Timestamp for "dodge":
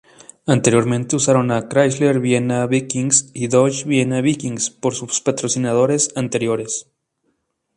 3.49-3.85